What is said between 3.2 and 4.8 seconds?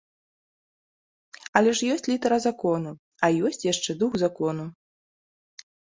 а ёсць яшчэ дух закону.